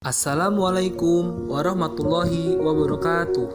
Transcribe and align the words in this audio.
Assalamualaikum 0.00 1.52
warahmatullahi 1.52 2.56
wabarakatuh. 2.56 3.48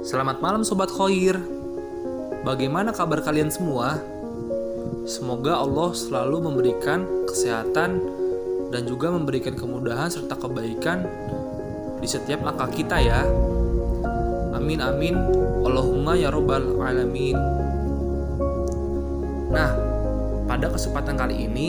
Selamat 0.00 0.40
malam 0.40 0.64
sobat 0.64 0.88
Khoir. 0.88 1.36
Bagaimana 2.40 2.88
kabar 2.88 3.20
kalian 3.20 3.52
semua? 3.52 4.00
Semoga 5.04 5.60
Allah 5.60 5.92
selalu 5.92 6.40
memberikan 6.40 7.04
kesehatan 7.28 8.00
dan 8.72 8.82
juga 8.88 9.12
memberikan 9.12 9.52
kemudahan 9.52 10.08
serta 10.08 10.40
kebaikan 10.40 11.04
di 12.00 12.08
setiap 12.08 12.40
langkah 12.40 12.72
kita 12.72 12.96
ya. 12.96 13.20
Amin 14.56 14.80
amin. 14.80 15.20
Allahumma 15.68 16.16
ya 16.16 16.32
robbal 16.32 16.80
alamin. 16.80 17.36
Nah, 19.52 19.68
pada 20.48 20.72
kesempatan 20.72 21.20
kali 21.20 21.44
ini 21.44 21.68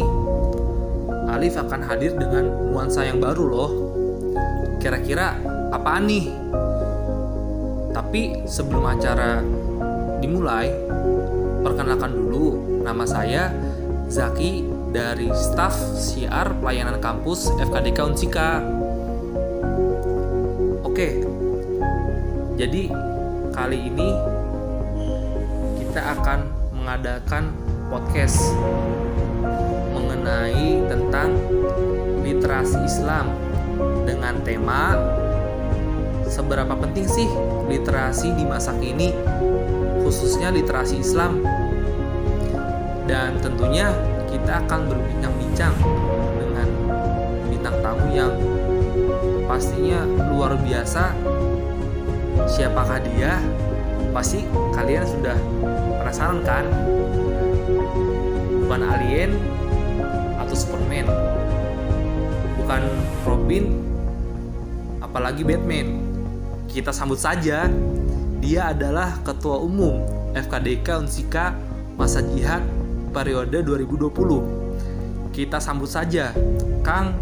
Alif 1.27 1.59
akan 1.59 1.81
hadir 1.83 2.15
dengan 2.15 2.47
nuansa 2.71 3.03
yang 3.03 3.19
baru 3.19 3.43
loh. 3.43 3.71
Kira-kira 4.79 5.35
apa 5.75 5.99
nih? 5.99 6.31
Tapi 7.91 8.47
sebelum 8.47 8.87
acara 8.87 9.43
dimulai, 10.23 10.71
perkenalkan 11.65 12.15
dulu 12.15 12.79
nama 12.85 13.03
saya 13.03 13.51
Zaki 14.07 14.63
dari 14.95 15.27
staf 15.35 15.75
siar 15.99 16.55
pelayanan 16.63 17.03
kampus 17.03 17.51
FKDK 17.59 17.99
Unsika. 18.07 18.63
Oke, 20.87 21.27
jadi 22.55 22.89
kali 23.51 23.77
ini 23.91 24.09
kita 25.83 26.01
akan 26.15 26.39
mengadakan 26.71 27.51
podcast 27.91 28.55
mengenai 30.27 30.83
tentang 30.91 31.29
literasi 32.19 32.83
Islam 32.83 33.31
dengan 34.03 34.35
tema 34.43 34.99
seberapa 36.27 36.75
penting 36.75 37.07
sih 37.07 37.31
literasi 37.71 38.35
di 38.35 38.43
masa 38.43 38.75
kini 38.75 39.15
khususnya 40.03 40.51
literasi 40.51 40.99
Islam? 40.99 41.39
Dan 43.07 43.39
tentunya 43.39 43.87
kita 44.27 44.59
akan 44.67 44.91
berbincang-bincang 44.91 45.71
dengan 46.43 46.67
bintang 47.47 47.75
tamu 47.79 48.07
yang 48.11 48.35
pastinya 49.47 50.03
luar 50.35 50.59
biasa. 50.59 51.15
Siapakah 52.51 52.99
dia? 53.15 53.39
Pasti 54.11 54.43
kalian 54.75 55.07
sudah 55.07 55.39
penasaran 56.03 56.43
kan? 56.43 56.67
Bukan 58.67 58.83
alien 58.83 59.31
Superman 60.97 62.57
bukan 62.57 62.81
Robin 63.25 63.65
apalagi 64.97 65.45
Batman. 65.45 66.01
Kita 66.65 66.89
sambut 66.89 67.21
saja. 67.21 67.69
Dia 68.37 68.69
adalah 68.69 69.17
ketua 69.25 69.57
umum 69.57 70.05
FKDK 70.37 71.01
Unsika 71.01 71.57
masa 71.97 72.21
jihad 72.21 72.61
periode 73.09 73.65
2020 73.65 75.33
kita 75.33 75.57
sambut 75.57 75.89
saja 75.89 76.37
Kang 76.85 77.17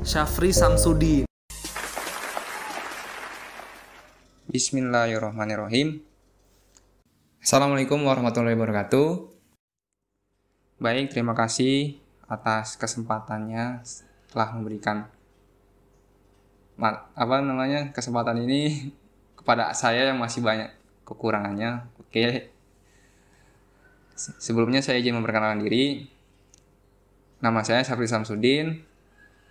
Syafri 0.00 0.48
Samsudin. 0.48 1.28
Bismillahirrahmanirrahim. 4.48 6.00
Assalamualaikum 7.40 8.00
warahmatullahi 8.00 8.56
wabarakatuh. 8.56 9.28
Baik, 10.80 11.12
terima 11.12 11.36
kasih 11.36 11.99
atas 12.30 12.78
kesempatannya 12.78 13.82
telah 14.30 14.48
memberikan 14.54 15.10
apa 17.12 17.36
namanya 17.42 17.90
kesempatan 17.90 18.46
ini 18.46 18.88
kepada 19.38 19.74
saya 19.74 20.08
yang 20.08 20.22
masih 20.22 20.40
banyak 20.40 20.70
kekurangannya. 21.02 21.90
Oke. 21.98 22.54
Sebelumnya 24.14 24.84
saya 24.84 25.02
izin 25.02 25.18
memperkenalkan 25.18 25.66
diri. 25.66 26.06
Nama 27.40 27.60
saya 27.64 27.82
Syafri 27.82 28.06
Samsudin. 28.06 28.84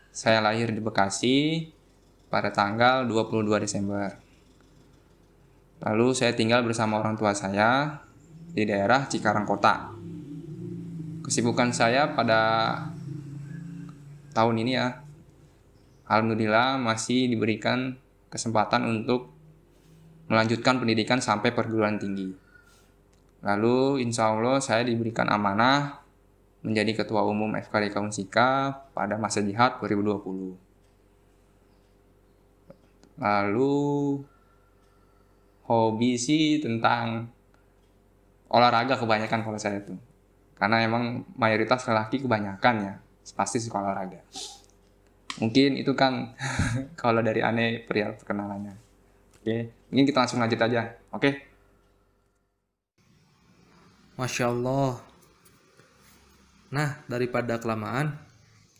Saya 0.10 0.42
lahir 0.42 0.74
di 0.74 0.82
Bekasi 0.82 1.70
pada 2.30 2.54
tanggal 2.54 3.06
22 3.06 3.66
Desember. 3.66 4.14
Lalu 5.82 6.08
saya 6.14 6.34
tinggal 6.38 6.62
bersama 6.62 7.02
orang 7.02 7.18
tua 7.18 7.34
saya 7.34 8.02
di 8.54 8.66
daerah 8.66 9.06
Cikarang 9.10 9.46
Kota 9.46 9.99
kesibukan 11.30 11.70
saya 11.70 12.18
pada 12.18 12.42
tahun 14.34 14.66
ini 14.66 14.72
ya. 14.74 15.06
Alhamdulillah 16.10 16.82
masih 16.82 17.30
diberikan 17.30 17.94
kesempatan 18.34 18.90
untuk 18.90 19.30
melanjutkan 20.26 20.82
pendidikan 20.82 21.22
sampai 21.22 21.54
perguruan 21.54 22.02
tinggi. 22.02 22.34
Lalu 23.46 24.02
insya 24.02 24.34
Allah 24.34 24.58
saya 24.58 24.82
diberikan 24.82 25.30
amanah 25.30 26.02
menjadi 26.66 27.06
ketua 27.06 27.24
umum 27.24 27.54
FKD 27.56 27.94
Kaunsika 27.94 28.84
pada 28.92 29.16
masa 29.16 29.40
jihad 29.40 29.80
2020 29.80 30.70
lalu 33.20 33.76
hobi 35.68 36.16
sih 36.16 36.64
tentang 36.64 37.28
olahraga 38.48 38.96
kebanyakan 38.96 39.44
kalau 39.44 39.60
saya 39.60 39.84
tuh 39.84 40.00
karena 40.60 40.84
emang 40.84 41.24
mayoritas 41.40 41.88
lelaki 41.88 42.20
kebanyakan 42.20 42.76
ya 42.84 42.94
pasti 43.34 43.64
suka 43.64 43.80
olahraga. 43.80 44.20
Mungkin 45.40 45.80
itu 45.80 45.96
kan 45.96 46.36
kalau 47.02 47.24
dari 47.24 47.40
aneh 47.40 47.88
pria 47.88 48.12
perkenalannya. 48.12 48.76
Oke 49.40 49.72
mungkin 49.88 50.06
kita 50.06 50.28
langsung 50.28 50.44
lanjut 50.44 50.60
aja. 50.60 51.00
Oke? 51.16 51.48
Masya 54.20 54.52
Allah. 54.52 55.00
Nah 56.76 57.00
daripada 57.08 57.56
kelamaan 57.56 58.20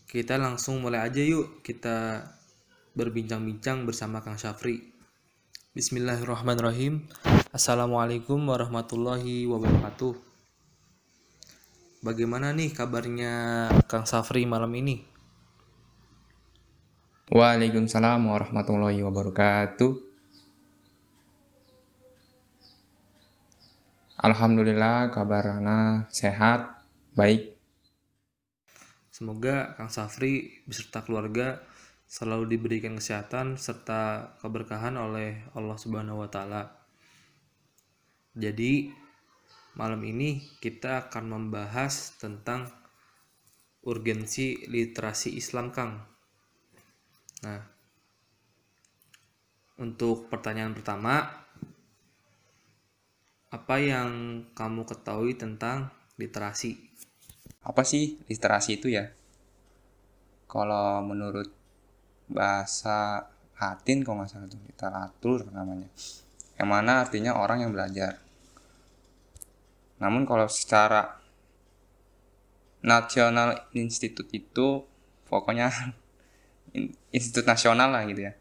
kita 0.04 0.36
langsung 0.36 0.84
mulai 0.84 1.08
aja 1.08 1.24
yuk. 1.24 1.64
Kita 1.64 2.28
berbincang-bincang 2.92 3.88
bersama 3.88 4.20
Kang 4.20 4.36
Syafri. 4.36 4.92
Bismillahirrahmanirrahim. 5.72 7.08
Assalamualaikum 7.56 8.42
warahmatullahi 8.52 9.48
wabarakatuh 9.48 10.29
Bagaimana 12.00 12.56
nih 12.56 12.72
kabarnya 12.72 13.68
Kang 13.84 14.08
Safri 14.08 14.48
malam 14.48 14.72
ini? 14.72 15.04
Waalaikumsalam 17.28 18.24
warahmatullahi 18.24 19.04
wabarakatuh. 19.04 20.00
Alhamdulillah 24.16 25.12
kabarana 25.12 26.08
sehat, 26.08 26.88
baik. 27.20 27.60
Semoga 29.12 29.76
Kang 29.76 29.92
Safri 29.92 30.64
beserta 30.64 31.04
keluarga 31.04 31.60
selalu 32.08 32.56
diberikan 32.56 32.96
kesehatan 32.96 33.60
serta 33.60 34.40
keberkahan 34.40 34.96
oleh 34.96 35.44
Allah 35.52 35.76
Subhanahu 35.76 36.24
wa 36.24 36.32
taala. 36.32 36.80
Jadi, 38.40 38.88
Malam 39.80 40.04
ini 40.04 40.44
kita 40.60 41.08
akan 41.08 41.24
membahas 41.40 42.20
tentang 42.20 42.68
urgensi 43.88 44.68
literasi 44.68 45.40
Islam, 45.40 45.72
Kang. 45.72 46.04
Nah, 47.48 47.64
untuk 49.80 50.28
pertanyaan 50.28 50.76
pertama, 50.76 51.24
apa 53.56 53.76
yang 53.80 54.44
kamu 54.52 54.84
ketahui 54.84 55.40
tentang 55.40 55.88
literasi? 56.20 56.76
Apa 57.64 57.88
sih 57.88 58.20
literasi 58.28 58.84
itu 58.84 58.92
ya? 58.92 59.08
Kalau 60.52 61.00
menurut 61.08 61.48
bahasa 62.28 63.32
Latin 63.56 64.04
kalau 64.04 64.24
nggak 64.24 64.28
salah 64.28 64.52
itu 64.52 64.60
literatur 64.60 65.48
namanya. 65.56 65.88
Yang 66.60 66.68
mana 66.68 66.92
artinya 67.00 67.40
orang 67.40 67.64
yang 67.64 67.72
belajar. 67.72 68.29
Namun 70.00 70.24
kalau 70.24 70.48
secara 70.48 71.20
nasional 72.80 73.68
institut 73.76 74.32
itu 74.32 74.88
pokoknya 75.28 75.70
institut 77.16 77.46
nasional 77.46 77.92
lah 77.92 78.04
gitu 78.08 78.32
ya. 78.32 78.34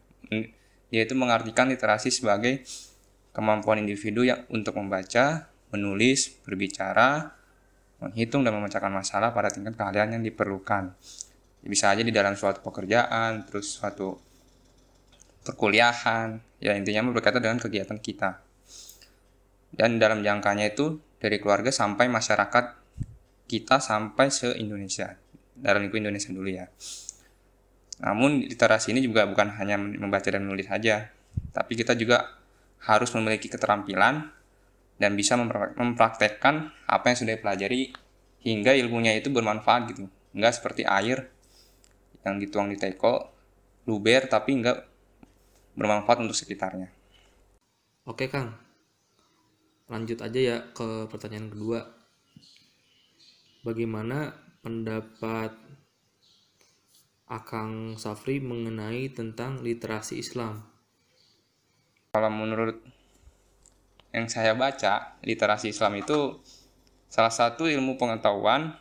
Dia 0.89 1.01
itu 1.05 1.13
mengartikan 1.13 1.69
literasi 1.69 2.09
sebagai 2.09 2.65
kemampuan 3.35 3.83
individu 3.83 4.25
yang 4.25 4.41
untuk 4.49 4.79
membaca, 4.79 5.51
menulis, 5.69 6.41
berbicara, 6.41 7.37
menghitung 8.01 8.41
dan 8.41 8.57
memecahkan 8.57 8.89
masalah 8.89 9.35
pada 9.35 9.53
tingkat 9.53 9.77
keahlian 9.77 10.17
yang 10.17 10.23
diperlukan. 10.25 10.95
Bisa 11.61 11.91
aja 11.91 12.01
di 12.01 12.09
dalam 12.15 12.33
suatu 12.33 12.63
pekerjaan, 12.63 13.45
terus 13.45 13.77
suatu 13.77 14.17
perkuliahan, 15.43 16.39
ya 16.63 16.73
intinya 16.73 17.11
berkaitan 17.11 17.43
dengan 17.43 17.59
kegiatan 17.59 17.99
kita. 17.99 18.48
Dan 19.69 20.01
dalam 20.01 20.25
jangkanya 20.25 20.73
itu 20.73 20.97
dari 21.19 21.37
keluarga 21.37 21.69
sampai 21.69 22.09
masyarakat 22.09 22.65
kita 23.49 23.81
sampai 23.81 24.29
se 24.29 24.53
Indonesia 24.61 25.17
dalam 25.59 25.83
lingkup 25.83 25.99
Indonesia 25.99 26.31
dulu 26.31 26.47
ya 26.47 26.65
Namun 27.99 28.47
literasi 28.47 28.95
ini 28.95 29.03
juga 29.03 29.27
bukan 29.27 29.59
hanya 29.59 29.75
membaca 29.75 30.23
dan 30.31 30.47
menulis 30.47 30.71
saja, 30.71 31.11
tapi 31.51 31.75
kita 31.75 31.99
juga 31.99 32.39
harus 32.79 33.11
memiliki 33.11 33.51
keterampilan 33.51 34.31
dan 34.95 35.11
bisa 35.19 35.35
mempraktekkan 35.75 36.71
apa 36.87 37.05
yang 37.11 37.17
sudah 37.19 37.35
dipelajari 37.35 37.91
hingga 38.39 38.71
ilmunya 38.71 39.19
itu 39.19 39.27
bermanfaat 39.27 39.91
gitu. 39.91 40.07
Enggak 40.31 40.55
seperti 40.55 40.87
air 40.87 41.27
yang 42.23 42.39
dituang 42.39 42.71
di 42.71 42.79
teko, 42.79 43.35
luber 43.83 44.31
tapi 44.31 44.55
enggak 44.55 44.87
bermanfaat 45.75 46.23
untuk 46.23 46.39
sekitarnya. 46.39 46.87
Oke 48.07 48.31
Kang, 48.31 48.55
lanjut 49.89 50.21
aja 50.21 50.39
ya 50.39 50.57
ke 50.71 51.09
pertanyaan 51.09 51.49
kedua. 51.49 51.81
Bagaimana 53.65 54.37
pendapat 54.61 55.51
Akang 57.29 57.97
Safri 57.97 58.41
mengenai 58.41 59.11
tentang 59.11 59.59
literasi 59.65 60.21
Islam? 60.21 60.65
Kalau 62.13 62.29
menurut 62.33 62.81
yang 64.09 64.25
saya 64.25 64.57
baca, 64.57 65.21
literasi 65.21 65.69
Islam 65.69 66.01
itu 66.01 66.41
salah 67.09 67.33
satu 67.33 67.69
ilmu 67.69 67.97
pengetahuan 68.01 68.73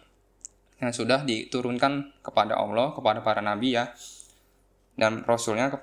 yang 0.80 0.92
sudah 0.94 1.24
diturunkan 1.24 2.20
kepada 2.24 2.56
Allah, 2.56 2.96
kepada 2.96 3.20
para 3.20 3.44
nabi 3.44 3.76
ya, 3.76 3.92
dan 4.96 5.24
rasulnya, 5.28 5.74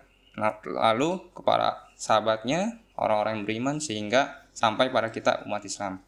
lalu 0.66 1.22
kepada 1.38 1.92
sahabatnya, 1.94 2.82
orang-orang 2.98 3.42
yang 3.42 3.46
beriman, 3.46 3.78
sehingga 3.78 4.45
sampai 4.56 4.88
pada 4.90 5.12
kita 5.12 5.44
umat 5.46 5.62
Islam. 5.68 6.00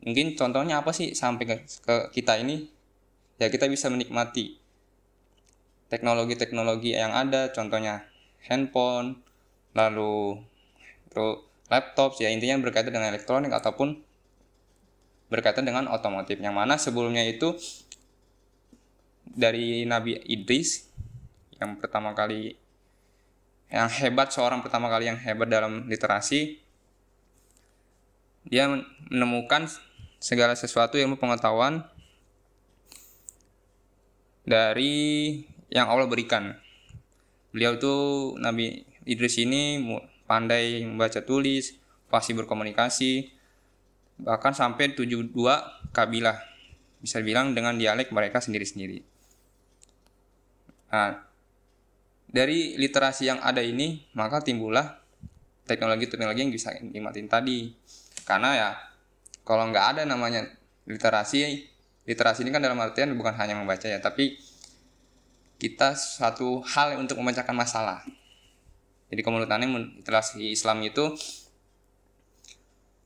Mungkin 0.00 0.34
contohnya 0.34 0.80
apa 0.80 0.96
sih 0.96 1.12
sampai 1.12 1.68
ke, 1.68 1.96
kita 2.16 2.40
ini? 2.40 2.72
Ya 3.38 3.52
kita 3.52 3.68
bisa 3.70 3.86
menikmati 3.92 4.58
teknologi-teknologi 5.92 6.96
yang 6.96 7.14
ada, 7.14 7.52
contohnya 7.54 8.08
handphone, 8.48 9.22
lalu 9.76 10.42
laptop, 11.68 12.16
ya 12.18 12.32
intinya 12.32 12.58
berkaitan 12.58 12.90
dengan 12.90 13.12
elektronik 13.12 13.52
ataupun 13.52 14.00
berkaitan 15.28 15.68
dengan 15.68 15.86
otomotif. 15.92 16.40
Yang 16.40 16.54
mana 16.56 16.74
sebelumnya 16.80 17.22
itu 17.28 17.54
dari 19.28 19.84
Nabi 19.84 20.18
Idris 20.24 20.88
yang 21.60 21.76
pertama 21.76 22.16
kali 22.16 22.56
yang 23.68 23.90
hebat 24.00 24.32
seorang 24.32 24.64
pertama 24.64 24.88
kali 24.88 25.12
yang 25.12 25.20
hebat 25.20 25.50
dalam 25.50 25.84
literasi 25.84 26.67
dia 28.46 28.70
menemukan 29.10 29.66
segala 30.18 30.54
sesuatu 30.54 30.98
ilmu 30.98 31.18
pengetahuan 31.18 31.86
dari 34.46 34.94
yang 35.68 35.90
Allah 35.90 36.08
berikan. 36.08 36.56
Beliau 37.52 37.76
itu 37.76 37.94
Nabi 38.40 38.84
Idris 39.08 39.40
ini 39.40 39.80
pandai 40.28 40.84
membaca 40.84 41.24
tulis, 41.24 41.76
pasti 42.12 42.36
berkomunikasi, 42.36 43.32
bahkan 44.20 44.52
sampai 44.52 44.92
72 44.92 45.32
kabilah. 45.92 46.36
Bisa 46.98 47.22
bilang 47.22 47.54
dengan 47.54 47.78
dialek 47.78 48.10
mereka 48.10 48.42
sendiri-sendiri. 48.42 49.06
Nah, 50.90 51.22
dari 52.28 52.74
literasi 52.74 53.30
yang 53.30 53.40
ada 53.40 53.62
ini, 53.62 54.02
maka 54.18 54.42
timbullah 54.42 54.98
teknologi-teknologi 55.64 56.40
yang 56.42 56.52
bisa 56.52 56.74
dinikmatin 56.74 57.28
tadi. 57.30 57.70
Karena 58.28 58.52
ya, 58.52 58.70
kalau 59.48 59.72
nggak 59.72 59.96
ada 59.96 60.02
namanya 60.04 60.44
literasi, 60.84 61.64
literasi 62.04 62.44
ini 62.44 62.52
kan 62.52 62.60
dalam 62.60 62.76
artian 62.76 63.16
bukan 63.16 63.32
hanya 63.40 63.56
membaca 63.56 63.88
ya, 63.88 64.04
tapi 64.04 64.36
kita 65.56 65.96
satu 65.96 66.60
hal 66.60 67.00
untuk 67.00 67.16
memecahkan 67.16 67.56
masalah. 67.56 68.04
Jadi 69.08 69.24
kemudian 69.24 69.48
literasi 69.96 70.52
Islam 70.52 70.84
itu 70.84 71.16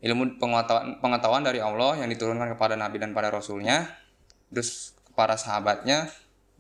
ilmu 0.03 0.43
pengetahuan, 0.43 0.99
pengetahuan 0.99 1.47
dari 1.47 1.63
Allah 1.63 2.03
yang 2.03 2.11
diturunkan 2.11 2.59
kepada 2.59 2.75
Nabi 2.75 2.99
dan 2.99 3.15
pada 3.15 3.31
Rasulnya, 3.31 3.87
terus 4.51 4.99
kepada 5.07 5.39
sahabatnya, 5.39 6.11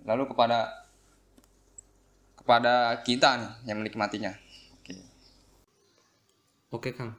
lalu 0.06 0.31
kepada 0.31 0.87
kepada 2.38 3.03
kita 3.03 3.43
nih 3.43 3.75
yang 3.75 3.82
menikmatinya. 3.82 4.38
Oke. 4.79 4.94
Oke 6.70 6.91
Kang. 6.94 7.19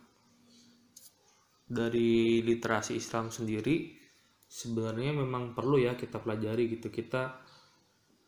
Dari 1.64 2.44
literasi 2.44 3.00
Islam 3.00 3.32
sendiri 3.32 3.96
sebenarnya 4.46 5.18
memang 5.18 5.58
perlu 5.58 5.82
ya 5.82 5.98
kita 5.98 6.22
pelajari 6.22 6.70
gitu 6.70 6.94
kita 6.94 7.42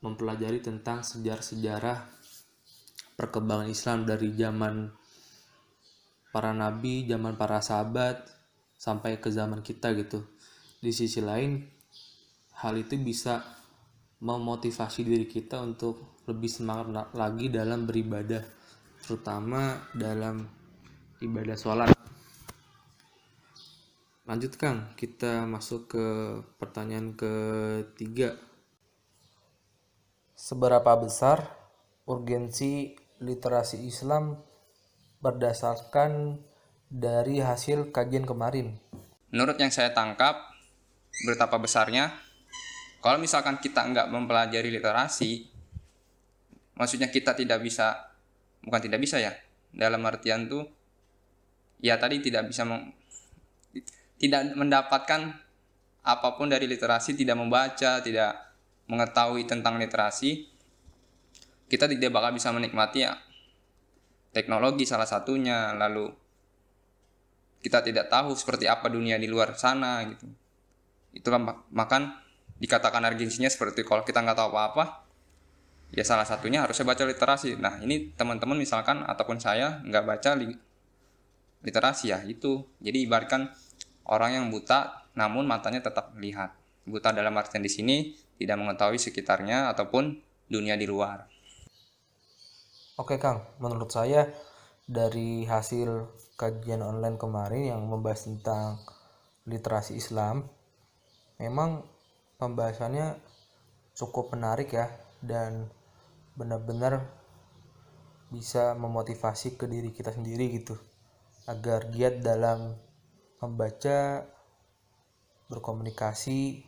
mempelajari 0.01 0.61
tentang 0.61 1.05
sejarah-sejarah 1.05 1.97
perkembangan 3.15 3.69
Islam 3.69 3.99
dari 4.03 4.33
zaman 4.35 4.91
para 6.35 6.51
nabi, 6.51 7.07
zaman 7.07 7.39
para 7.39 7.63
sahabat 7.63 8.27
sampai 8.75 9.23
ke 9.23 9.31
zaman 9.31 9.63
kita 9.63 9.95
gitu. 9.95 10.19
Di 10.83 10.91
sisi 10.91 11.23
lain, 11.23 11.63
hal 12.59 12.75
itu 12.75 12.99
bisa 12.99 13.39
memotivasi 14.19 15.07
diri 15.07 15.25
kita 15.25 15.63
untuk 15.63 16.21
lebih 16.27 16.51
semangat 16.51 17.15
lagi 17.15 17.47
dalam 17.47 17.87
beribadah, 17.87 18.43
terutama 18.99 19.79
dalam 19.95 20.43
ibadah 21.23 21.55
sholat. 21.55 22.04
Lanjut 24.25 24.57
Kang, 24.57 24.89
kita 24.97 25.45
masuk 25.45 25.93
ke 25.93 26.05
pertanyaan 26.57 27.13
ketiga 27.13 28.33
Seberapa 30.33 30.97
besar 30.97 31.45
urgensi 32.09 32.97
literasi 33.21 33.85
Islam 33.85 34.41
berdasarkan 35.21 36.41
dari 36.89 37.37
hasil 37.37 37.93
kajian 37.93 38.25
kemarin? 38.25 38.73
Menurut 39.29 39.61
yang 39.61 39.69
saya 39.69 39.93
tangkap, 39.93 40.41
betapa 41.29 41.61
besarnya 41.61 42.09
kalau 43.05 43.21
misalkan 43.21 43.61
kita 43.61 43.85
nggak 43.85 44.09
mempelajari 44.09 44.73
literasi, 44.73 45.53
maksudnya 46.73 47.13
kita 47.13 47.37
tidak 47.37 47.61
bisa, 47.61 48.09
bukan 48.65 48.81
tidak 48.89 49.05
bisa 49.05 49.21
ya, 49.21 49.37
dalam 49.69 50.01
artian 50.01 50.49
tuh, 50.49 50.65
ya 51.77 52.01
tadi 52.01 52.25
tidak 52.25 52.49
bisa 52.49 52.65
meng, 52.65 52.89
tidak 54.15 54.55
mendapatkan 54.55 55.35
apa 56.05 56.29
pun 56.37 56.47
dari 56.47 56.69
literasi, 56.69 57.17
tidak 57.17 57.35
membaca, 57.35 57.99
tidak 57.99 58.31
mengetahui 58.85 59.49
tentang 59.49 59.81
literasi, 59.81 60.45
kita 61.65 61.89
tidak 61.89 62.13
bakal 62.13 62.29
bisa 62.29 62.53
menikmati 62.53 63.03
ya 63.03 63.17
teknologi 64.35 64.83
salah 64.85 65.07
satunya, 65.07 65.73
lalu 65.73 66.11
kita 67.63 67.81
tidak 67.81 68.11
tahu 68.11 68.37
seperti 68.37 68.69
apa 68.69 68.91
dunia 68.91 69.17
di 69.17 69.25
luar 69.25 69.57
sana 69.57 70.05
gitu. 70.05 70.29
Itulah 71.15 71.65
makan 71.71 72.13
dikatakan 72.61 73.01
urgensinya 73.01 73.49
seperti 73.49 73.81
kalau 73.81 74.05
kita 74.05 74.21
nggak 74.21 74.37
tahu 74.37 74.53
apa-apa, 74.53 75.07
ya 75.95 76.03
salah 76.05 76.27
satunya 76.27 76.61
harusnya 76.61 76.85
baca 76.85 77.03
literasi. 77.07 77.57
Nah 77.57 77.81
ini 77.81 78.13
teman-teman 78.13 78.59
misalkan 78.59 79.01
ataupun 79.01 79.41
saya 79.41 79.81
nggak 79.81 80.03
baca 80.05 80.29
li 80.37 80.53
literasi 81.65 82.13
ya 82.13 82.21
itu. 82.27 82.61
Jadi 82.83 83.07
ibaratkan 83.07 83.49
orang 84.09 84.37
yang 84.37 84.45
buta 84.53 85.05
namun 85.17 85.47
matanya 85.47 85.81
tetap 85.81 86.13
melihat. 86.13 86.53
Buta 86.85 87.09
dalam 87.09 87.33
artian 87.33 87.65
di 87.65 87.71
sini 87.71 88.13
tidak 88.37 88.61
mengetahui 88.61 89.01
sekitarnya 89.01 89.73
ataupun 89.73 90.21
dunia 90.45 90.77
di 90.77 90.85
luar. 90.85 91.25
Oke 92.95 93.17
Kang, 93.17 93.43
menurut 93.59 93.91
saya 93.91 94.29
dari 94.85 95.43
hasil 95.43 96.07
kajian 96.37 96.85
online 96.85 97.17
kemarin 97.17 97.73
yang 97.75 97.81
membahas 97.89 98.29
tentang 98.29 98.79
literasi 99.49 99.97
Islam, 99.97 100.45
memang 101.41 101.83
pembahasannya 102.37 103.17
cukup 103.97 104.35
menarik 104.35 104.75
ya 104.75 104.91
dan 105.23 105.71
benar-benar 106.35 107.03
bisa 108.29 108.75
memotivasi 108.75 109.55
ke 109.55 109.65
diri 109.65 109.95
kita 109.95 110.11
sendiri 110.11 110.51
gitu 110.59 110.75
agar 111.47 111.87
giat 111.89 112.19
dalam 112.19 112.75
membaca 113.43 114.23
berkomunikasi 115.49 116.65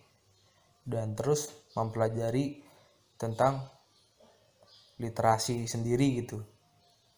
dan 0.88 1.18
terus 1.18 1.52
mempelajari 1.76 2.64
tentang 3.20 3.66
literasi 4.98 5.66
sendiri 5.66 6.24
gitu. 6.24 6.42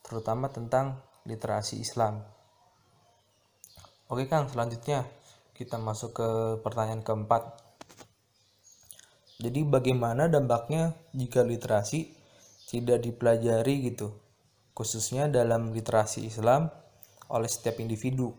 Terutama 0.04 0.50
tentang 0.50 1.00
literasi 1.28 1.80
Islam. 1.80 2.24
Oke 4.10 4.26
Kang 4.26 4.50
selanjutnya 4.50 5.06
kita 5.54 5.78
masuk 5.78 6.18
ke 6.18 6.30
pertanyaan 6.66 7.06
keempat. 7.06 7.62
Jadi 9.40 9.64
bagaimana 9.64 10.28
dampaknya 10.28 10.98
jika 11.16 11.46
literasi 11.46 12.12
tidak 12.68 13.06
dipelajari 13.06 13.94
gitu? 13.94 14.12
Khususnya 14.76 15.32
dalam 15.32 15.72
literasi 15.72 16.28
Islam 16.28 16.68
oleh 17.30 17.48
setiap 17.48 17.80
individu 17.80 18.34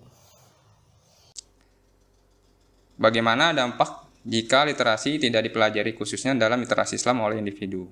Bagaimana 3.01 3.57
dampak 3.57 4.13
jika 4.29 4.69
literasi 4.69 5.17
tidak 5.17 5.49
dipelajari 5.49 5.97
khususnya 5.97 6.37
dalam 6.37 6.61
literasi 6.61 7.01
Islam 7.01 7.25
oleh 7.25 7.41
individu. 7.41 7.89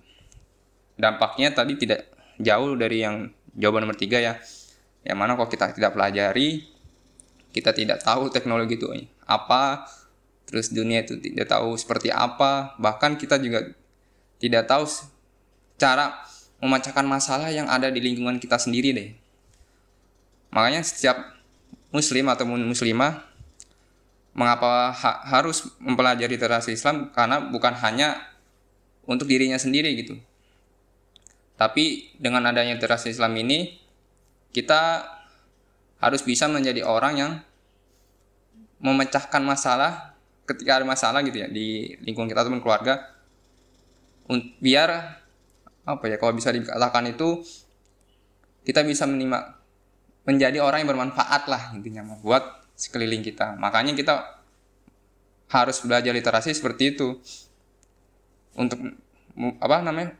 dampaknya 0.98 1.54
tadi 1.54 1.78
tidak 1.78 2.10
jauh 2.42 2.74
dari 2.74 3.06
yang 3.06 3.30
jawaban 3.54 3.86
nomor 3.86 3.94
tiga 3.94 4.18
ya. 4.18 4.34
Yang 5.06 5.16
mana 5.16 5.38
kalau 5.38 5.48
kita 5.48 5.72
tidak 5.72 5.94
pelajari 5.94 6.66
kita 7.54 7.72
tidak 7.72 8.04
tahu 8.04 8.28
teknologi 8.28 8.76
itu 8.76 8.90
apa 9.24 9.88
terus 10.44 10.68
dunia 10.74 11.06
itu 11.06 11.16
tidak 11.22 11.48
tahu 11.48 11.78
seperti 11.78 12.10
apa. 12.10 12.74
Bahkan 12.76 13.16
kita 13.16 13.38
juga 13.38 13.62
tidak 14.42 14.66
tahu 14.66 14.84
cara 15.78 16.18
memecahkan 16.58 17.06
masalah 17.06 17.48
yang 17.54 17.70
ada 17.70 17.88
di 17.88 18.02
lingkungan 18.02 18.42
kita 18.42 18.58
sendiri 18.58 18.90
deh. 18.90 19.08
Makanya 20.50 20.82
setiap 20.82 21.16
muslim 21.94 22.26
atau 22.26 22.44
muslimah 22.44 23.27
mengapa 24.38 24.94
ha 24.94 25.10
harus 25.34 25.66
mempelajari 25.82 26.38
literasi 26.38 26.78
Islam? 26.78 27.10
Karena 27.10 27.42
bukan 27.42 27.74
hanya 27.82 28.22
untuk 29.10 29.26
dirinya 29.26 29.58
sendiri 29.58 29.98
gitu. 29.98 30.14
Tapi 31.58 32.14
dengan 32.14 32.46
adanya 32.46 32.78
literasi 32.78 33.10
Islam 33.10 33.34
ini 33.34 33.74
kita 34.54 35.02
harus 35.98 36.22
bisa 36.22 36.46
menjadi 36.46 36.86
orang 36.86 37.14
yang 37.18 37.32
memecahkan 38.78 39.42
masalah 39.42 40.14
ketika 40.46 40.78
ada 40.80 40.86
masalah 40.86 41.20
gitu 41.26 41.42
ya 41.42 41.50
di 41.50 41.98
lingkungan 42.06 42.30
kita 42.30 42.46
ataupun 42.46 42.62
keluarga 42.62 43.18
biar 44.62 45.18
apa 45.88 46.04
ya 46.06 46.16
kalau 46.20 46.36
bisa 46.36 46.54
dikatakan 46.54 47.10
itu 47.10 47.42
kita 48.62 48.84
bisa 48.84 49.08
menima, 49.08 49.56
menjadi 50.28 50.60
orang 50.60 50.84
yang 50.84 50.90
bermanfaat 50.92 51.48
lah 51.48 51.72
intinya 51.72 52.04
buat 52.20 52.57
sekeliling 52.78 53.26
kita. 53.26 53.58
Makanya 53.58 53.98
kita 53.98 54.38
harus 55.50 55.82
belajar 55.82 56.14
literasi 56.14 56.54
seperti 56.54 56.94
itu. 56.94 57.18
Untuk 58.54 58.78
apa 59.58 59.82
namanya? 59.82 60.14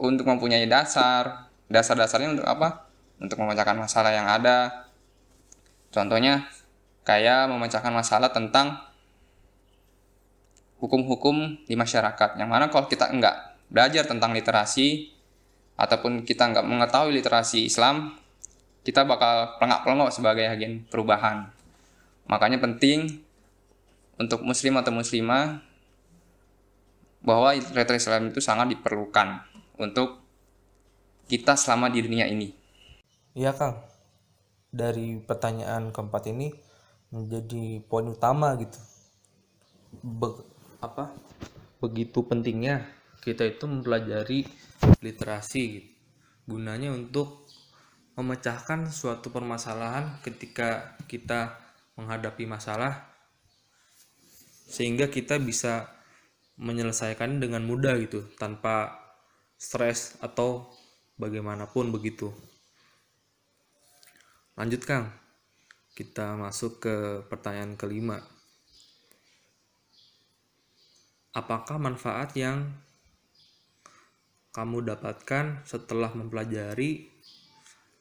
Untuk 0.00 0.24
mempunyai 0.24 0.64
dasar. 0.64 1.52
Dasar-dasarnya 1.68 2.40
untuk 2.40 2.48
apa? 2.48 2.88
Untuk 3.20 3.36
memecahkan 3.36 3.76
masalah 3.76 4.16
yang 4.16 4.24
ada. 4.24 4.88
Contohnya 5.92 6.48
kayak 7.04 7.52
memecahkan 7.52 7.92
masalah 7.92 8.32
tentang 8.32 8.80
hukum-hukum 10.80 11.60
di 11.68 11.76
masyarakat. 11.76 12.40
Yang 12.40 12.48
mana 12.48 12.72
kalau 12.72 12.88
kita 12.88 13.12
enggak 13.12 13.60
belajar 13.68 14.08
tentang 14.08 14.32
literasi 14.32 15.12
ataupun 15.76 16.24
kita 16.24 16.48
nggak 16.52 16.66
mengetahui 16.66 17.16
literasi 17.16 17.68
Islam, 17.68 18.16
kita 18.82 19.06
bakal 19.06 19.58
pelengak-pelengok 19.58 20.10
sebagai 20.10 20.46
agen 20.46 20.82
perubahan. 20.90 21.50
Makanya 22.26 22.58
penting 22.58 23.22
untuk 24.18 24.42
muslim 24.42 24.78
atau 24.78 24.94
muslimah 24.94 25.62
bahwa 27.22 27.54
literasi 27.54 28.10
Islam 28.10 28.34
itu 28.34 28.42
sangat 28.42 28.74
diperlukan 28.74 29.46
untuk 29.78 30.22
kita 31.30 31.54
selama 31.54 31.88
di 31.88 32.02
dunia 32.02 32.26
ini. 32.26 32.50
Iya 33.32 33.54
Kang, 33.54 33.80
dari 34.68 35.22
pertanyaan 35.22 35.94
keempat 35.94 36.28
ini 36.28 36.52
menjadi 37.14 37.80
poin 37.86 38.10
utama 38.10 38.58
gitu. 38.58 38.78
Be 40.02 40.28
apa? 40.82 41.14
Begitu 41.78 42.26
pentingnya 42.26 42.90
kita 43.22 43.46
itu 43.46 43.70
mempelajari 43.70 44.44
literasi 44.98 45.94
gunanya 46.42 46.90
untuk 46.90 47.41
memecahkan 48.12 48.92
suatu 48.92 49.32
permasalahan 49.32 50.20
ketika 50.20 50.96
kita 51.08 51.56
menghadapi 51.96 52.44
masalah 52.44 53.08
sehingga 54.68 55.12
kita 55.12 55.36
bisa 55.36 55.88
menyelesaikan 56.56 57.40
dengan 57.40 57.64
mudah 57.64 57.96
gitu 58.00 58.24
tanpa 58.40 59.00
stres 59.60 60.16
atau 60.24 60.72
bagaimanapun 61.20 61.92
begitu. 61.92 62.32
Lanjut 64.56 64.82
Kang. 64.84 65.06
Kita 65.92 66.40
masuk 66.40 66.80
ke 66.80 66.96
pertanyaan 67.28 67.76
kelima. 67.76 68.16
Apakah 71.36 71.76
manfaat 71.76 72.32
yang 72.32 72.72
kamu 74.56 74.88
dapatkan 74.88 75.64
setelah 75.68 76.12
mempelajari 76.16 77.11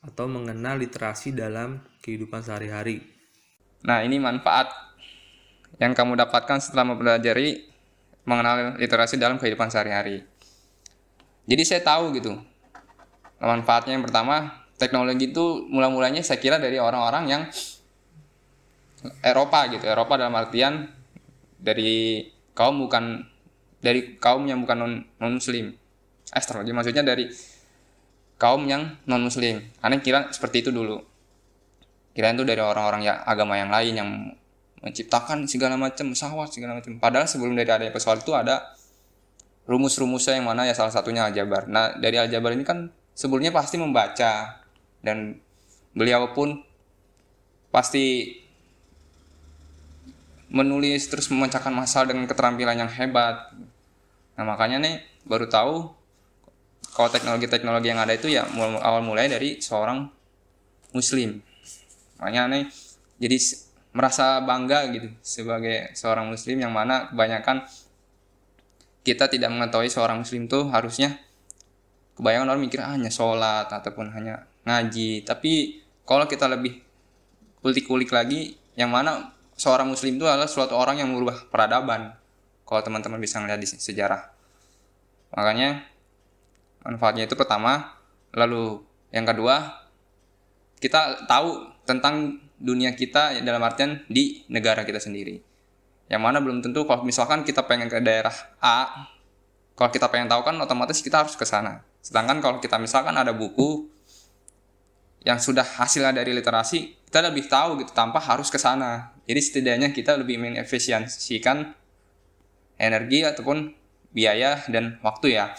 atau 0.01 0.25
mengenal 0.25 0.81
literasi 0.81 1.33
dalam 1.33 1.81
kehidupan 2.01 2.41
sehari-hari. 2.41 3.05
Nah, 3.85 4.01
ini 4.01 4.17
manfaat 4.17 4.69
yang 5.77 5.93
kamu 5.93 6.17
dapatkan 6.17 6.61
setelah 6.61 6.93
mempelajari 6.93 7.69
mengenal 8.25 8.77
literasi 8.77 9.17
dalam 9.17 9.37
kehidupan 9.37 9.69
sehari-hari. 9.69 10.25
Jadi 11.45 11.63
saya 11.65 11.81
tahu 11.81 12.13
gitu. 12.17 12.37
Manfaatnya 13.41 13.97
yang 13.97 14.05
pertama, 14.05 14.65
teknologi 14.77 15.33
itu 15.33 15.65
mula-mulanya 15.69 16.21
saya 16.21 16.37
kira 16.37 16.61
dari 16.61 16.77
orang-orang 16.77 17.23
yang 17.29 17.43
Eropa 19.25 19.65
gitu. 19.73 19.85
Eropa 19.89 20.17
dalam 20.17 20.37
artian 20.37 20.85
dari 21.57 22.25
kaum 22.53 22.85
bukan 22.85 23.25
dari 23.81 24.17
kaum 24.21 24.45
yang 24.45 24.61
bukan 24.61 24.77
non, 24.77 24.93
non 25.17 25.33
muslim 25.41 25.73
astrologi 26.29 26.69
maksudnya 26.69 27.01
dari 27.01 27.25
kaum 28.41 28.65
yang 28.65 28.97
non 29.05 29.21
muslim 29.21 29.61
aneh 29.85 30.01
kira 30.01 30.33
seperti 30.33 30.65
itu 30.65 30.73
dulu. 30.73 30.97
Kira 32.17 32.33
itu 32.33 32.41
dari 32.41 32.57
orang-orang 32.57 33.05
ya 33.05 33.21
agama 33.21 33.53
yang 33.53 33.69
lain 33.69 33.93
yang 33.93 34.09
menciptakan 34.81 35.45
segala 35.45 35.77
macam 35.77 36.09
pesawat 36.09 36.49
segala 36.49 36.81
macam. 36.81 36.97
Padahal 36.97 37.29
sebelum 37.29 37.53
dari 37.53 37.69
ada 37.69 37.85
pesawat 37.93 38.25
itu 38.25 38.33
ada 38.33 38.73
rumus-rumusnya 39.69 40.41
yang 40.41 40.49
mana 40.49 40.65
ya 40.65 40.73
salah 40.73 40.89
satunya 40.89 41.29
aljabar. 41.29 41.69
Nah 41.69 41.93
dari 42.01 42.17
aljabar 42.17 42.57
ini 42.57 42.65
kan 42.65 42.89
sebelumnya 43.13 43.53
pasti 43.53 43.77
membaca. 43.77 44.57
Dan 45.01 45.37
beliau 45.93 46.33
pun 46.33 46.61
pasti 47.69 48.37
menulis 50.51 51.07
terus 51.07 51.29
memecahkan 51.29 51.71
masalah 51.71 52.11
dengan 52.11 52.25
keterampilan 52.25 52.75
yang 52.75 52.91
hebat. 52.91 53.53
Nah 54.35 54.43
makanya 54.49 54.81
nih 54.81 54.95
baru 55.29 55.45
tahu 55.45 56.00
kalau 56.91 57.07
teknologi-teknologi 57.07 57.87
yang 57.87 58.01
ada 58.03 58.13
itu 58.15 58.27
ya 58.27 58.47
awal 58.83 59.01
mulai 59.03 59.31
dari 59.31 59.63
seorang 59.63 60.11
muslim. 60.91 61.39
Makanya 62.19 62.51
nih 62.51 62.63
jadi 63.17 63.37
merasa 63.91 64.39
bangga 64.43 64.87
gitu 64.91 65.11
sebagai 65.19 65.91
seorang 65.95 66.31
muslim 66.31 66.59
yang 66.63 66.71
mana 66.71 67.11
kebanyakan 67.11 67.67
kita 69.01 69.27
tidak 69.27 69.49
mengetahui 69.51 69.89
seorang 69.91 70.21
muslim 70.21 70.45
tuh 70.45 70.69
harusnya 70.69 71.17
kebanyakan 72.15 72.53
orang 72.53 72.61
mikir 72.61 72.79
ah, 72.83 72.93
hanya 72.93 73.09
sholat 73.09 73.67
ataupun 73.67 74.13
hanya 74.13 74.45
ngaji. 74.67 75.25
Tapi 75.25 75.81
kalau 76.05 76.29
kita 76.29 76.45
lebih 76.45 76.79
kulik-kulik 77.65 78.13
lagi 78.13 78.55
yang 78.77 78.93
mana 78.93 79.33
seorang 79.57 79.89
muslim 79.89 80.17
itu 80.21 80.25
adalah 80.29 80.47
suatu 80.47 80.77
orang 80.77 81.01
yang 81.01 81.09
merubah 81.09 81.49
peradaban. 81.49 82.13
Kalau 82.63 82.81
teman-teman 82.85 83.19
bisa 83.19 83.41
melihat 83.43 83.59
di 83.59 83.67
sejarah. 83.67 84.31
Makanya 85.35 85.90
manfaatnya 86.85 87.25
itu 87.25 87.33
pertama. 87.37 87.97
Lalu 88.33 88.81
yang 89.11 89.25
kedua 89.27 89.81
kita 90.81 91.27
tahu 91.29 91.69
tentang 91.85 92.41
dunia 92.61 92.93
kita 92.93 93.41
dalam 93.41 93.61
artian 93.61 94.05
di 94.07 94.45
negara 94.49 94.85
kita 94.85 95.01
sendiri. 95.01 95.41
Yang 96.11 96.21
mana 96.21 96.37
belum 96.43 96.59
tentu 96.59 96.83
kalau 96.85 97.07
misalkan 97.07 97.47
kita 97.47 97.65
pengen 97.65 97.87
ke 97.87 98.01
daerah 98.03 98.33
A 98.59 99.07
kalau 99.75 99.89
kita 99.89 100.11
pengen 100.13 100.29
tahu 100.29 100.45
kan 100.45 100.55
otomatis 100.61 101.01
kita 101.01 101.25
harus 101.25 101.33
ke 101.33 101.47
sana. 101.47 101.81
Sedangkan 102.05 102.37
kalau 102.37 102.61
kita 102.61 102.77
misalkan 102.77 103.17
ada 103.17 103.33
buku 103.33 103.89
yang 105.21 105.37
sudah 105.37 105.65
hasilnya 105.65 106.17
dari 106.17 106.33
literasi 106.33 106.97
kita 107.05 107.21
lebih 107.29 107.45
tahu 107.45 107.81
gitu 107.81 107.93
tanpa 107.93 108.21
harus 108.21 108.49
ke 108.49 108.57
sana. 108.57 109.13
Jadi 109.25 109.41
setidaknya 109.41 109.89
kita 109.93 110.17
lebih 110.17 110.41
mengefisiensikan 110.41 111.73
energi 112.81 113.21
ataupun 113.21 113.73
biaya 114.11 114.59
dan 114.67 114.97
waktu 115.05 115.37
ya 115.39 115.53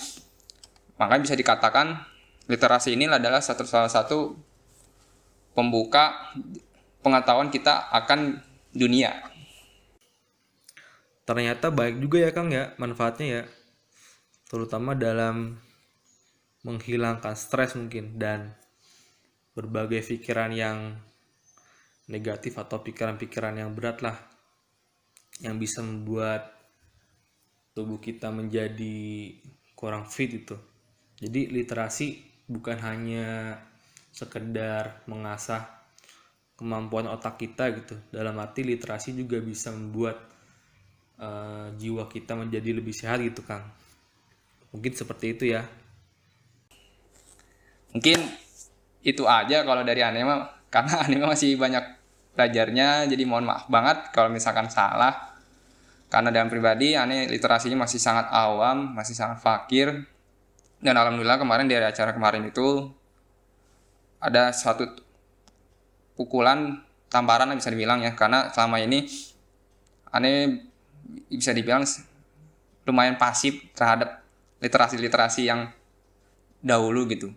maka 1.03 1.19
bisa 1.19 1.35
dikatakan 1.35 1.99
literasi 2.47 2.95
ini 2.95 3.11
adalah 3.11 3.43
satu 3.43 3.67
salah 3.67 3.91
satu 3.91 4.39
pembuka 5.51 6.31
pengetahuan 7.03 7.51
kita 7.51 7.91
akan 7.91 8.39
dunia. 8.71 9.11
Ternyata 11.27 11.75
baik 11.75 11.99
juga 11.99 12.23
ya 12.23 12.31
Kang 12.31 12.55
ya 12.55 12.71
manfaatnya 12.79 13.27
ya. 13.27 13.45
Terutama 14.47 14.95
dalam 14.95 15.59
menghilangkan 16.63 17.35
stres 17.35 17.75
mungkin 17.75 18.23
dan 18.23 18.55
berbagai 19.59 20.07
pikiran 20.07 20.55
yang 20.55 21.03
negatif 22.07 22.63
atau 22.63 22.79
pikiran-pikiran 22.79 23.59
yang 23.59 23.75
berat 23.75 24.07
lah 24.07 24.23
yang 25.43 25.59
bisa 25.59 25.83
membuat 25.83 26.55
tubuh 27.75 27.99
kita 27.99 28.31
menjadi 28.31 29.35
kurang 29.75 30.07
fit 30.07 30.31
itu 30.31 30.55
jadi 31.23 31.55
literasi 31.55 32.19
bukan 32.51 32.83
hanya 32.83 33.63
sekedar 34.11 35.07
mengasah 35.07 35.71
kemampuan 36.59 37.07
otak 37.07 37.39
kita 37.39 37.71
gitu. 37.79 37.95
Dalam 38.11 38.35
arti 38.43 38.67
literasi 38.67 39.15
juga 39.15 39.39
bisa 39.39 39.71
membuat 39.71 40.19
uh, 41.23 41.71
jiwa 41.79 42.11
kita 42.11 42.35
menjadi 42.35 42.75
lebih 42.75 42.91
sehat 42.91 43.23
gitu 43.23 43.47
kang. 43.47 43.63
Mungkin 44.75 44.93
seperti 44.99 45.39
itu 45.39 45.45
ya. 45.55 45.63
Mungkin 47.95 48.19
itu 49.07 49.23
aja 49.31 49.63
kalau 49.63 49.87
dari 49.87 50.03
mah 50.03 50.67
karena 50.75 50.95
aneh 51.07 51.23
masih 51.23 51.55
banyak 51.55 52.03
belajarnya 52.35 53.07
jadi 53.07 53.23
mohon 53.29 53.47
maaf 53.47 53.71
banget 53.71 54.11
kalau 54.11 54.27
misalkan 54.27 54.67
salah. 54.67 55.31
Karena 56.11 56.35
dalam 56.35 56.51
pribadi 56.51 56.99
aneh 56.99 57.31
literasinya 57.31 57.87
masih 57.87 58.03
sangat 58.03 58.27
awam 58.35 58.93
masih 58.99 59.15
sangat 59.15 59.39
fakir 59.39 60.12
dan 60.83 60.99
alhamdulillah 60.99 61.39
kemarin 61.39 61.71
dari 61.71 61.87
acara 61.87 62.11
kemarin 62.11 62.51
itu 62.51 62.91
ada 64.19 64.51
suatu 64.51 64.83
pukulan 66.19 66.83
tamparan 67.07 67.55
bisa 67.55 67.71
dibilang 67.71 68.03
ya. 68.03 68.19
Karena 68.19 68.51
selama 68.51 68.83
ini 68.83 69.07
aneh 70.11 70.67
bisa 71.31 71.55
dibilang 71.55 71.87
lumayan 72.83 73.15
pasif 73.15 73.63
terhadap 73.79 74.27
literasi-literasi 74.59 75.47
yang 75.47 75.71
dahulu 76.59 77.07
gitu. 77.07 77.31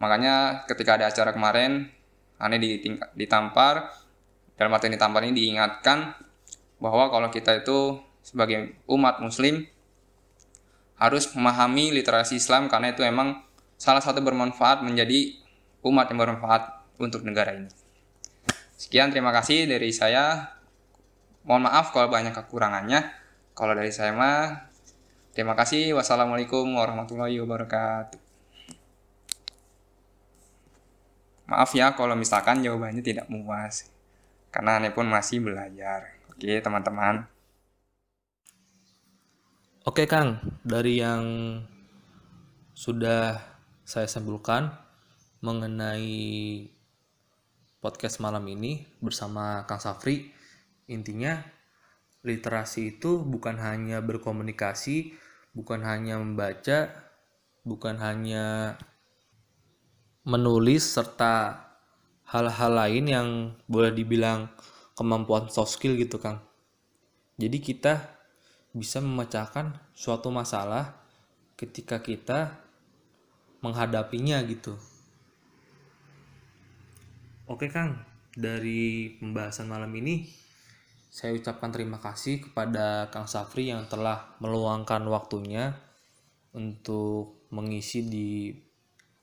Makanya 0.00 0.64
ketika 0.64 0.96
ada 0.96 1.12
acara 1.12 1.36
kemarin 1.36 1.92
aneh 2.40 2.80
ditampar. 3.12 3.92
Dalam 4.56 4.76
arti 4.76 4.92
ditampar 4.92 5.24
ini 5.24 5.32
diingatkan 5.36 6.16
bahwa 6.84 7.08
kalau 7.08 7.32
kita 7.32 7.64
itu 7.64 7.96
sebagai 8.20 8.76
umat 8.92 9.24
muslim 9.24 9.64
harus 11.00 11.32
memahami 11.32 11.96
literasi 11.96 12.36
Islam 12.36 12.68
karena 12.68 12.92
itu 12.92 13.00
emang 13.00 13.40
salah 13.80 14.04
satu 14.04 14.20
bermanfaat 14.20 14.84
menjadi 14.84 15.32
umat 15.80 16.12
yang 16.12 16.20
bermanfaat 16.20 16.84
untuk 17.00 17.24
negara 17.24 17.56
ini. 17.56 17.72
Sekian 18.76 19.08
terima 19.08 19.32
kasih 19.32 19.64
dari 19.64 19.88
saya. 19.96 20.56
Mohon 21.48 21.72
maaf 21.72 21.96
kalau 21.96 22.12
banyak 22.12 22.36
kekurangannya. 22.36 23.08
Kalau 23.56 23.72
dari 23.72 23.88
saya 23.88 24.12
mah 24.12 24.68
terima 25.32 25.56
kasih. 25.56 25.96
Wassalamualaikum 25.96 26.68
warahmatullahi 26.76 27.40
wabarakatuh. 27.40 28.20
Maaf 31.48 31.72
ya 31.72 31.96
kalau 31.96 32.12
misalkan 32.14 32.60
jawabannya 32.60 33.00
tidak 33.00 33.24
muas. 33.32 33.88
Karena 34.52 34.76
aneh 34.76 34.92
pun 34.92 35.08
masih 35.08 35.40
belajar. 35.40 36.20
Oke, 36.28 36.60
teman-teman. 36.60 37.39
Oke, 39.80 40.04
Kang. 40.04 40.44
Dari 40.60 41.00
yang 41.00 41.56
sudah 42.76 43.40
saya 43.80 44.04
simpulkan 44.04 44.68
mengenai 45.40 46.68
podcast 47.80 48.20
malam 48.20 48.44
ini 48.44 48.84
bersama 49.00 49.64
Kang 49.64 49.80
Safri, 49.80 50.28
intinya 50.84 51.40
literasi 52.20 53.00
itu 53.00 53.24
bukan 53.24 53.56
hanya 53.56 54.04
berkomunikasi, 54.04 55.16
bukan 55.56 55.80
hanya 55.88 56.20
membaca, 56.20 56.92
bukan 57.64 57.96
hanya 58.04 58.76
menulis 60.28 60.92
serta 60.92 61.56
hal-hal 62.28 62.72
lain 62.76 63.04
yang 63.08 63.28
boleh 63.64 63.96
dibilang 63.96 64.52
kemampuan 64.92 65.48
soft 65.48 65.72
skill 65.72 65.96
gitu 65.96 66.20
Kang. 66.20 66.44
Jadi 67.40 67.64
kita 67.64 68.19
bisa 68.70 69.02
memecahkan 69.02 69.74
suatu 69.92 70.30
masalah 70.30 70.94
ketika 71.58 72.00
kita 72.00 72.56
menghadapinya 73.60 74.40
gitu. 74.46 74.78
Oke 77.50 77.66
Kang, 77.66 77.98
dari 78.32 79.18
pembahasan 79.18 79.66
malam 79.66 79.90
ini 79.98 80.30
saya 81.10 81.34
ucapkan 81.34 81.74
terima 81.74 81.98
kasih 81.98 82.38
kepada 82.38 83.10
Kang 83.10 83.26
Safri 83.26 83.74
yang 83.74 83.90
telah 83.90 84.38
meluangkan 84.38 85.02
waktunya 85.10 85.74
untuk 86.54 87.50
mengisi 87.50 88.06
di 88.06 88.54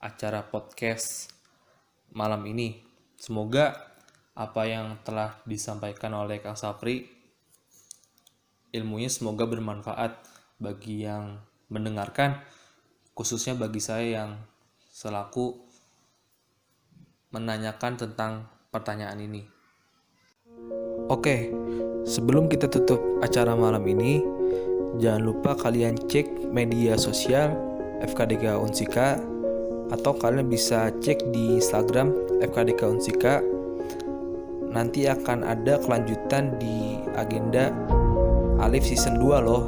acara 0.03 0.43
podcast 0.43 1.31
malam 2.11 2.43
ini. 2.43 2.83
Semoga 3.15 3.71
apa 4.37 4.69
yang 4.69 5.01
telah 5.01 5.39
disampaikan 5.47 6.13
oleh 6.13 6.43
Kang 6.43 6.59
Sapri 6.59 7.16
ilmunya 8.75 9.07
semoga 9.07 9.47
bermanfaat 9.47 10.17
bagi 10.57 11.05
yang 11.05 11.39
mendengarkan 11.67 12.41
khususnya 13.17 13.57
bagi 13.57 13.81
saya 13.81 14.23
yang 14.23 14.31
selaku 14.93 15.57
menanyakan 17.33 17.97
tentang 17.97 18.45
pertanyaan 18.71 19.19
ini. 19.19 19.41
Oke, 21.07 21.51
sebelum 22.03 22.49
kita 22.51 22.67
tutup 22.67 22.99
acara 23.23 23.55
malam 23.55 23.83
ini, 23.87 24.21
jangan 24.99 25.23
lupa 25.23 25.55
kalian 25.55 25.95
cek 25.97 26.49
media 26.51 26.97
sosial 26.97 27.55
FKDK 28.03 28.57
Unsika 28.57 29.17
atau 29.87 30.13
kalian 30.13 30.51
bisa 30.51 30.91
cek 30.99 31.31
di 31.31 31.57
Instagram 31.57 32.11
FKDK 32.43 32.81
Unsika 32.85 33.39
nanti 34.67 35.07
akan 35.07 35.47
ada 35.47 35.79
kelanjutan 35.79 36.59
di 36.59 36.99
agenda 37.15 37.71
Alif 38.61 38.85
season 38.85 39.21
2 39.21 39.45
loh. 39.45 39.63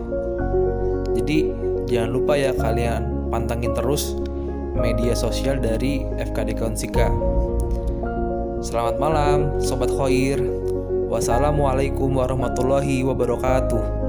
Jadi 1.14 1.52
jangan 1.90 2.10
lupa 2.14 2.34
ya 2.38 2.54
kalian 2.54 3.30
pantangin 3.34 3.74
terus 3.74 4.18
media 4.78 5.14
sosial 5.18 5.58
dari 5.58 6.06
FKDK 6.18 6.60
Unsika 6.66 7.08
Selamat 8.60 8.96
malam 9.02 9.58
Sobat 9.60 9.90
Khoir 9.94 10.40
Wassalamualaikum 11.10 12.14
warahmatullahi 12.14 13.02
wabarakatuh 13.02 14.09